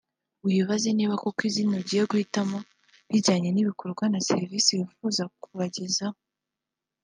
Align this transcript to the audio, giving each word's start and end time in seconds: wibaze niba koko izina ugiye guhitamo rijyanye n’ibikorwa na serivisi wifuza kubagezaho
wibaze 0.45 0.89
niba 0.93 1.21
koko 1.21 1.39
izina 1.49 1.73
ugiye 1.81 2.03
guhitamo 2.11 2.57
rijyanye 3.11 3.49
n’ibikorwa 3.51 4.03
na 4.13 4.19
serivisi 4.29 4.71
wifuza 4.79 5.23
kubagezaho 5.41 6.19